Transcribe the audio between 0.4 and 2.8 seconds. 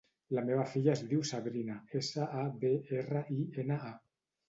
meva filla es diu Sabrina: essa, a, be,